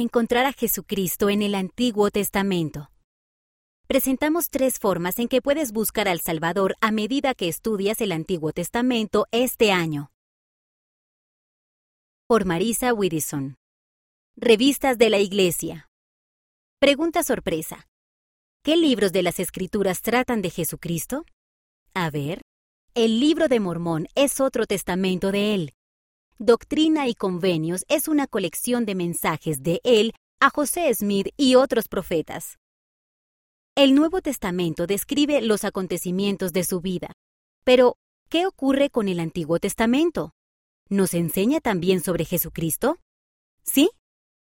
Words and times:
Encontrar 0.00 0.46
a 0.46 0.52
Jesucristo 0.52 1.28
en 1.28 1.42
el 1.42 1.56
Antiguo 1.56 2.12
Testamento. 2.12 2.88
Presentamos 3.88 4.48
tres 4.48 4.78
formas 4.78 5.18
en 5.18 5.26
que 5.26 5.42
puedes 5.42 5.72
buscar 5.72 6.06
al 6.06 6.20
Salvador 6.20 6.76
a 6.80 6.92
medida 6.92 7.34
que 7.34 7.48
estudias 7.48 8.00
el 8.00 8.12
Antiguo 8.12 8.52
Testamento 8.52 9.26
este 9.32 9.72
año. 9.72 10.12
Por 12.28 12.44
Marisa 12.44 12.94
Widison. 12.94 13.56
Revistas 14.36 14.98
de 14.98 15.10
la 15.10 15.18
Iglesia. 15.18 15.88
Pregunta 16.78 17.24
sorpresa. 17.24 17.88
¿Qué 18.62 18.76
libros 18.76 19.10
de 19.10 19.24
las 19.24 19.40
Escrituras 19.40 20.00
tratan 20.00 20.42
de 20.42 20.50
Jesucristo? 20.50 21.24
A 21.92 22.08
ver, 22.10 22.42
el 22.94 23.18
libro 23.18 23.48
de 23.48 23.58
Mormón 23.58 24.06
es 24.14 24.40
otro 24.40 24.64
testamento 24.64 25.32
de 25.32 25.56
él. 25.56 25.72
Doctrina 26.40 27.08
y 27.08 27.16
Convenios 27.16 27.84
es 27.88 28.06
una 28.06 28.28
colección 28.28 28.86
de 28.86 28.94
mensajes 28.94 29.64
de 29.64 29.80
él 29.82 30.14
a 30.38 30.50
José 30.50 30.94
Smith 30.94 31.30
y 31.36 31.56
otros 31.56 31.88
profetas. 31.88 32.58
El 33.74 33.96
Nuevo 33.96 34.20
Testamento 34.20 34.86
describe 34.86 35.42
los 35.42 35.64
acontecimientos 35.64 36.52
de 36.52 36.62
su 36.62 36.80
vida. 36.80 37.10
Pero, 37.64 37.96
¿qué 38.28 38.46
ocurre 38.46 38.88
con 38.88 39.08
el 39.08 39.18
Antiguo 39.18 39.58
Testamento? 39.58 40.30
¿Nos 40.88 41.12
enseña 41.12 41.58
también 41.58 42.00
sobre 42.00 42.24
Jesucristo? 42.24 42.98
Sí. 43.64 43.90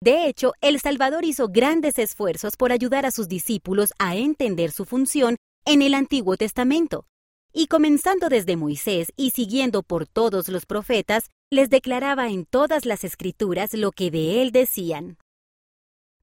De 0.00 0.26
hecho, 0.26 0.54
el 0.62 0.80
Salvador 0.80 1.26
hizo 1.26 1.48
grandes 1.48 1.98
esfuerzos 1.98 2.56
por 2.56 2.72
ayudar 2.72 3.04
a 3.04 3.10
sus 3.10 3.28
discípulos 3.28 3.92
a 3.98 4.16
entender 4.16 4.72
su 4.72 4.86
función 4.86 5.36
en 5.66 5.82
el 5.82 5.92
Antiguo 5.92 6.38
Testamento. 6.38 7.04
Y 7.52 7.66
comenzando 7.66 8.30
desde 8.30 8.56
Moisés 8.56 9.12
y 9.16 9.32
siguiendo 9.32 9.82
por 9.82 10.06
todos 10.06 10.48
los 10.48 10.64
profetas, 10.64 11.28
les 11.54 11.70
declaraba 11.70 12.28
en 12.28 12.44
todas 12.44 12.84
las 12.84 13.04
escrituras 13.04 13.74
lo 13.74 13.92
que 13.92 14.10
de 14.10 14.42
él 14.42 14.50
decían. 14.50 15.18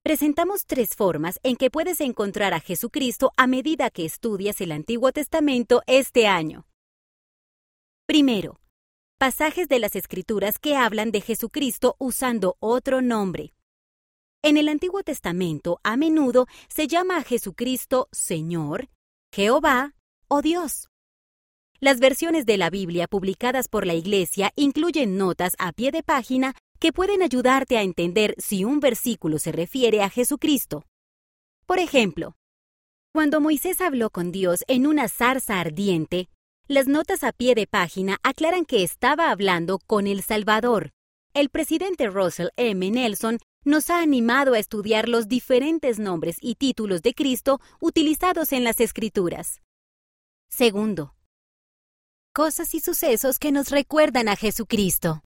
Presentamos 0.04 0.66
tres 0.66 0.95
formas 0.95 1.40
en 1.44 1.55
que 1.55 1.70
puedes 1.70 2.02
encontrar 2.02 2.54
a 2.54 2.59
Jesucristo 2.59 3.32
a 3.38 3.48
medida 3.48 3.90
que 3.91 4.04
estudias 4.04 4.60
el 4.60 4.71
Antiguo 4.71 5.12
Testamento 5.12 5.84
este 5.88 6.27
año. 6.27 6.68
Primero, 8.07 8.60
pasajes 9.18 9.70
de 9.70 9.79
las 9.79 9.96
Escrituras 9.96 10.60
que 10.60 10.76
hablan 10.76 11.12
de 11.12 11.21
Jesucristo 11.21 11.95
usando 11.98 12.57
otro 12.60 13.01
nombre. 13.01 13.54
En 14.43 14.57
el 14.57 14.68
Antiguo 14.68 15.01
Testamento, 15.04 15.79
a 15.84 15.95
menudo 15.95 16.48
se 16.68 16.88
llama 16.88 17.18
a 17.18 17.23
Jesucristo 17.23 18.10
Señor, 18.12 18.90
Jehová 19.32 19.93
o 20.27 20.41
Dios. 20.41 20.90
Las 21.84 21.99
versiones 21.99 22.46
de 22.46 22.57
la 22.57 22.70
Biblia 22.70 23.07
publicadas 23.07 23.68
por 23.68 23.87
la 23.87 23.96
Iglesia 23.96 24.51
incluyen 24.55 25.18
notas 25.18 25.54
a 25.57 25.71
pie 25.71 25.90
de 25.90 26.04
página 26.04 26.54
que 26.79 26.93
pueden 26.93 27.23
ayudarte 27.23 27.76
a 27.76 27.82
entender 27.82 28.35
si 28.38 28.63
un 28.63 28.79
versículo 28.79 29.40
se 29.40 29.51
refiere 29.51 30.04
a 30.04 30.10
Jesucristo. 30.12 30.85
Por 31.65 31.79
ejemplo, 31.79 32.35
cuando 33.12 33.41
Moisés 33.41 33.82
habló 33.82 34.12
con 34.12 34.32
Dios 34.32 34.63
en 34.68 34.85
una 34.85 35.07
zarza 35.07 35.60
ardiente, 35.60 36.29
las 36.68 36.85
notas 36.85 37.23
a 37.23 37.32
pie 37.32 37.55
de 37.55 37.65
página 37.65 38.20
aclaran 38.21 38.66
que 38.66 38.84
estaba 38.84 39.32
hablando 39.32 39.79
con 39.79 40.05
el 40.05 40.21
Salvador. 40.21 40.91
El 41.34 41.49
presidente 41.49 42.12
Russell 42.12 42.49
M. 42.57 42.91
Nelson 42.91 43.40
nos 43.66 43.90
ha 43.90 44.04
animado 44.04 44.54
a 44.54 44.60
estudiar 44.60 45.10
los 45.10 45.27
diferentes 45.27 45.98
nombres 45.98 46.38
y 46.41 46.55
títulos 46.55 47.01
de 47.01 47.16
Cristo 47.16 47.60
utilizados 47.79 48.51
en 48.51 48.63
las 48.63 48.79
Escrituras. 48.79 49.62
Segundo, 50.48 51.16
cosas 52.32 52.74
y 52.74 52.79
sucesos 52.79 53.37
que 53.40 53.51
nos 53.51 53.70
recuerdan 53.70 54.29
a 54.29 54.35
Jesucristo. 54.35 55.21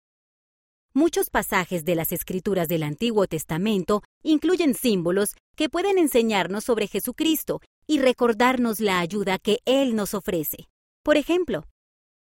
Muchos 0.94 1.30
pasajes 1.30 1.86
de 1.86 1.94
las 1.94 2.12
escrituras 2.12 2.68
del 2.68 2.84
Antiguo 2.84 3.28
Testamento 3.28 4.02
incluyen 4.24 4.74
símbolos 4.74 5.36
que 5.56 5.70
pueden 5.70 5.98
enseñarnos 5.98 6.64
sobre 6.64 6.88
Jesucristo 6.88 7.62
y 7.86 8.00
recordarnos 8.00 8.80
la 8.80 9.00
ayuda 9.00 9.38
que 9.38 9.60
Él 9.66 9.96
nos 9.96 10.14
ofrece. 10.14 10.68
Por 11.04 11.18
ejemplo, 11.18 11.66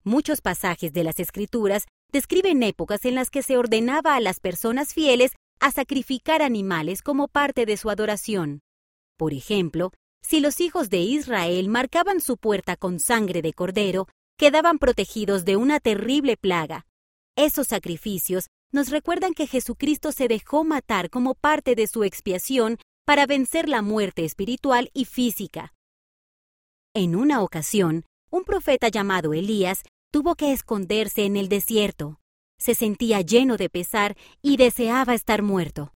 muchos 0.03 0.41
pasajes 0.41 0.91
de 0.93 1.03
las 1.03 1.19
escrituras 1.19 1.85
describen 2.11 2.61
épocas 2.63 3.05
en 3.05 3.15
las 3.15 3.29
que 3.29 3.43
se 3.43 3.57
ordenaba 3.57 4.15
a 4.15 4.19
las 4.19 4.39
personas 4.39 4.93
fieles 4.93 5.31
a 5.59 5.71
sacrificar 5.71 6.41
animales 6.41 7.01
como 7.01 7.27
parte 7.27 7.65
de 7.65 7.77
su 7.77 7.89
adoración. 7.89 8.61
Por 9.17 9.33
ejemplo, 9.33 9.91
si 10.21 10.41
los 10.41 10.59
hijos 10.59 10.89
de 10.89 10.99
Israel 10.99 11.69
marcaban 11.69 12.19
su 12.19 12.35
puerta 12.35 12.75
con 12.75 12.99
sangre 12.99 13.41
de 13.41 13.53
cordero, 13.53 14.07
quedaban 14.37 14.77
protegidos 14.77 15.45
de 15.45 15.55
una 15.55 15.79
terrible 15.79 16.37
plaga. 16.37 16.85
Esos 17.35 17.67
sacrificios 17.67 18.47
nos 18.71 18.89
recuerdan 18.89 19.33
que 19.33 19.47
Jesucristo 19.47 20.11
se 20.11 20.27
dejó 20.27 20.63
matar 20.63 21.09
como 21.09 21.35
parte 21.35 21.75
de 21.75 21.87
su 21.87 22.03
expiación 22.03 22.77
para 23.05 23.25
vencer 23.25 23.69
la 23.69 23.81
muerte 23.81 24.25
espiritual 24.25 24.89
y 24.93 25.05
física. 25.05 25.73
En 26.93 27.15
una 27.15 27.41
ocasión, 27.41 28.05
un 28.31 28.43
profeta 28.43 28.89
llamado 28.89 29.33
Elías 29.33 29.83
tuvo 30.11 30.35
que 30.35 30.51
esconderse 30.51 31.25
en 31.25 31.35
el 31.37 31.49
desierto. 31.49 32.19
Se 32.57 32.73
sentía 32.73 33.21
lleno 33.21 33.57
de 33.57 33.69
pesar 33.69 34.17
y 34.41 34.57
deseaba 34.57 35.13
estar 35.13 35.41
muerto. 35.41 35.93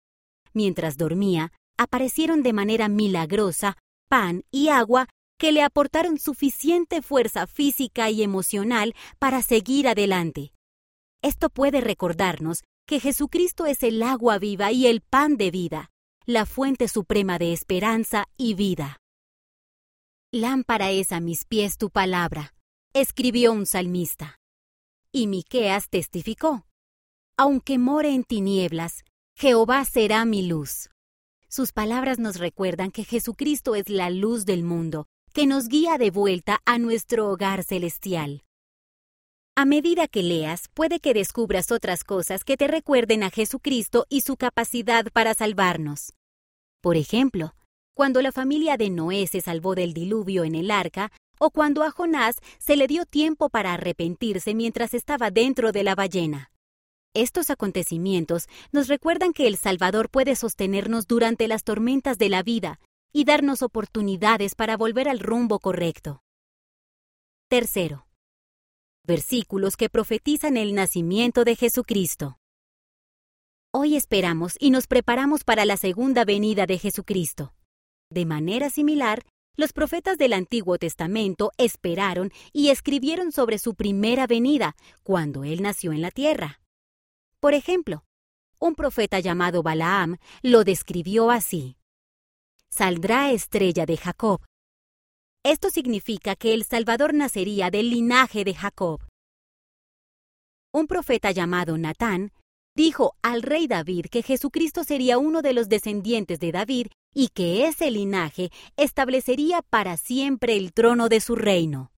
Mientras 0.53 0.97
dormía, 0.97 1.51
aparecieron 1.77 2.43
de 2.43 2.53
manera 2.53 2.89
milagrosa 2.89 3.77
pan 4.09 4.43
y 4.51 4.69
agua 4.69 5.07
que 5.39 5.53
le 5.53 5.63
aportaron 5.63 6.19
suficiente 6.19 7.01
fuerza 7.01 7.47
física 7.47 8.09
y 8.11 8.21
emocional 8.21 8.93
para 9.19 9.41
seguir 9.41 9.87
adelante. 9.87 10.51
Esto 11.23 11.49
puede 11.49 11.79
recordarnos 11.79 12.59
que 12.85 12.99
Jesucristo 12.99 13.65
es 13.65 13.81
el 13.83 14.03
agua 14.03 14.37
viva 14.37 14.73
y 14.73 14.85
el 14.85 15.01
pan 15.01 15.37
de 15.37 15.49
vida, 15.49 15.91
la 16.25 16.45
fuente 16.45 16.89
suprema 16.89 17.39
de 17.39 17.53
esperanza 17.53 18.25
y 18.35 18.53
vida. 18.53 18.97
Lámpara 20.31 20.91
es 20.91 21.13
a 21.13 21.21
mis 21.21 21.45
pies 21.45 21.77
tu 21.77 21.89
palabra, 21.89 22.53
escribió 22.93 23.53
un 23.53 23.65
salmista. 23.65 24.39
Y 25.13 25.27
Miqueas 25.27 25.89
testificó: 25.89 26.65
Aunque 27.37 27.77
more 27.79 28.13
en 28.13 28.25
tinieblas, 28.25 29.05
Jehová 29.37 29.85
será 29.85 30.25
mi 30.25 30.45
luz. 30.45 30.89
Sus 31.47 31.71
palabras 31.71 32.19
nos 32.19 32.37
recuerdan 32.37 32.91
que 32.91 33.05
Jesucristo 33.05 33.75
es 33.75 33.87
la 33.87 34.09
luz 34.09 34.45
del 34.45 34.63
mundo 34.63 35.07
que 35.33 35.45
nos 35.45 35.67
guía 35.67 35.97
de 35.97 36.11
vuelta 36.11 36.59
a 36.65 36.77
nuestro 36.79 37.29
hogar 37.29 37.63
celestial. 37.63 38.43
A 39.55 39.65
medida 39.65 40.07
que 40.07 40.23
leas, 40.23 40.69
puede 40.73 40.99
que 40.99 41.13
descubras 41.13 41.71
otras 41.71 42.03
cosas 42.03 42.43
que 42.43 42.57
te 42.57 42.67
recuerden 42.67 43.23
a 43.23 43.29
Jesucristo 43.29 44.05
y 44.09 44.21
su 44.21 44.37
capacidad 44.37 45.05
para 45.11 45.33
salvarnos. 45.33 46.13
Por 46.81 46.95
ejemplo, 46.95 47.55
cuando 47.93 48.21
la 48.21 48.31
familia 48.31 48.77
de 48.77 48.89
Noé 48.89 49.27
se 49.27 49.41
salvó 49.41 49.75
del 49.75 49.93
diluvio 49.93 50.45
en 50.45 50.55
el 50.55 50.71
arca, 50.71 51.11
o 51.39 51.51
cuando 51.51 51.83
a 51.83 51.91
Jonás 51.91 52.37
se 52.57 52.77
le 52.77 52.87
dio 52.87 53.05
tiempo 53.05 53.49
para 53.49 53.73
arrepentirse 53.73 54.53
mientras 54.55 54.93
estaba 54.93 55.31
dentro 55.31 55.71
de 55.71 55.83
la 55.83 55.95
ballena. 55.95 56.51
Estos 57.13 57.49
acontecimientos 57.49 58.47
nos 58.71 58.87
recuerdan 58.87 59.33
que 59.33 59.47
el 59.47 59.57
Salvador 59.57 60.09
puede 60.09 60.35
sostenernos 60.35 61.07
durante 61.07 61.47
las 61.47 61.63
tormentas 61.63 62.17
de 62.17 62.29
la 62.29 62.43
vida 62.43 62.79
y 63.11 63.23
darnos 63.25 63.61
oportunidades 63.61 64.55
para 64.55 64.77
volver 64.77 65.09
al 65.09 65.19
rumbo 65.19 65.59
correcto. 65.59 66.23
Tercero, 67.47 68.07
versículos 69.03 69.75
que 69.75 69.89
profetizan 69.89 70.55
el 70.55 70.75
nacimiento 70.75 71.43
de 71.43 71.55
Jesucristo. 71.55 72.39
Hoy 73.71 73.95
esperamos 73.95 74.55
y 74.59 74.69
nos 74.69 74.87
preparamos 74.87 75.43
para 75.43 75.65
la 75.65 75.77
segunda 75.77 76.25
venida 76.25 76.65
de 76.67 76.77
Jesucristo. 76.77 77.53
De 78.11 78.25
manera 78.25 78.69
similar, 78.69 79.25
los 79.55 79.73
profetas 79.73 80.17
del 80.17 80.33
Antiguo 80.33 80.77
Testamento 80.77 81.51
esperaron 81.57 82.31
y 82.53 82.69
escribieron 82.69 83.31
sobre 83.31 83.57
su 83.57 83.75
primera 83.75 84.27
venida, 84.27 84.75
cuando 85.03 85.43
Él 85.43 85.61
nació 85.61 85.91
en 85.91 86.01
la 86.01 86.11
tierra. 86.11 86.61
Por 87.39 87.53
ejemplo, 87.53 88.05
un 88.59 88.75
profeta 88.75 89.19
llamado 89.19 89.63
Balaam 89.63 90.17
lo 90.43 90.63
describió 90.63 91.31
así 91.31 91.78
saldrá 92.79 93.33
estrella 93.33 93.85
de 93.85 93.97
Jacob. 93.97 94.39
Esto 95.43 95.69
significa 95.69 96.37
que 96.37 96.53
el 96.53 96.63
Salvador 96.63 97.13
nacería 97.13 97.69
del 97.69 97.89
linaje 97.89 98.45
de 98.45 98.53
Jacob. 98.53 99.01
Un 100.73 100.87
profeta 100.87 101.31
llamado 101.31 101.77
Natán 101.77 102.31
dijo 102.77 103.15
al 103.21 103.41
rey 103.41 103.67
David 103.67 104.05
que 104.09 104.23
Jesucristo 104.23 104.85
sería 104.85 105.17
uno 105.17 105.41
de 105.41 105.51
los 105.51 105.67
descendientes 105.67 106.39
de 106.39 106.53
David 106.53 106.87
y 107.13 107.27
que 107.27 107.67
ese 107.67 107.91
linaje 107.91 108.49
establecería 108.77 109.61
para 109.61 109.97
siempre 109.97 110.55
el 110.55 110.71
trono 110.71 111.09
de 111.09 111.19
su 111.19 111.35
reino. 111.35 111.91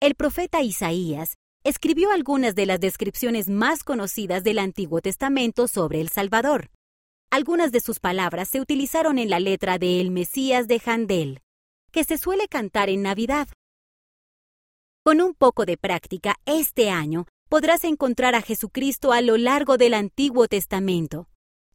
El 0.00 0.16
profeta 0.16 0.62
Isaías 0.62 1.36
escribió 1.62 2.10
algunas 2.10 2.56
de 2.56 2.66
las 2.66 2.80
descripciones 2.80 3.48
más 3.48 3.84
conocidas 3.84 4.42
del 4.42 4.58
Antiguo 4.58 5.00
Testamento 5.00 5.68
sobre 5.68 6.00
el 6.00 6.08
Salvador. 6.08 6.70
Algunas 7.30 7.72
de 7.72 7.80
sus 7.80 8.00
palabras 8.00 8.48
se 8.48 8.58
utilizaron 8.58 9.18
en 9.18 9.28
la 9.28 9.38
letra 9.38 9.78
de 9.78 10.00
El 10.00 10.10
Mesías 10.10 10.66
de 10.66 10.80
Handel, 10.84 11.42
que 11.92 12.04
se 12.04 12.16
suele 12.16 12.48
cantar 12.48 12.88
en 12.88 13.02
Navidad. 13.02 13.48
Con 15.04 15.20
un 15.20 15.34
poco 15.34 15.66
de 15.66 15.76
práctica, 15.76 16.36
este 16.46 16.88
año 16.88 17.26
podrás 17.50 17.84
encontrar 17.84 18.34
a 18.34 18.40
Jesucristo 18.40 19.12
a 19.12 19.20
lo 19.20 19.36
largo 19.36 19.76
del 19.76 19.92
Antiguo 19.92 20.48
Testamento. 20.48 21.28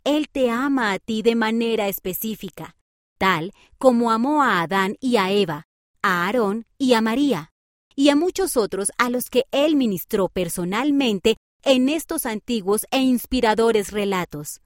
Él 0.03 0.27
te 0.27 0.49
ama 0.49 0.91
a 0.91 0.97
ti 0.97 1.21
de 1.21 1.35
manera 1.35 1.87
específica, 1.87 2.75
tal 3.19 3.53
como 3.77 4.09
amó 4.09 4.41
a 4.41 4.61
Adán 4.61 4.95
y 4.99 5.17
a 5.17 5.31
Eva, 5.31 5.67
a 6.01 6.25
Aarón 6.25 6.65
y 6.79 6.93
a 6.93 7.01
María, 7.01 7.51
y 7.95 8.09
a 8.09 8.15
muchos 8.15 8.57
otros 8.57 8.91
a 8.97 9.11
los 9.11 9.29
que 9.29 9.43
Él 9.51 9.75
ministró 9.75 10.29
personalmente 10.29 11.37
en 11.63 11.89
estos 11.89 12.25
antiguos 12.25 12.87
e 12.89 13.01
inspiradores 13.01 13.91
relatos. 13.91 14.61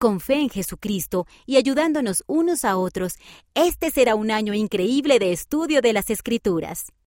Con 0.00 0.20
fe 0.20 0.34
en 0.34 0.48
Jesucristo 0.48 1.26
y 1.44 1.56
ayudándonos 1.56 2.22
unos 2.28 2.64
a 2.64 2.76
otros, 2.76 3.14
este 3.54 3.90
será 3.90 4.14
un 4.14 4.30
año 4.30 4.54
increíble 4.54 5.18
de 5.18 5.32
estudio 5.32 5.80
de 5.82 5.92
las 5.92 6.08
Escrituras. 6.08 6.92